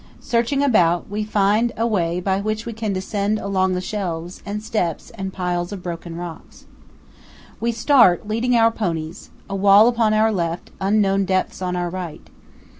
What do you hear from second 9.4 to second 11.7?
a wall upon our left; unknown depths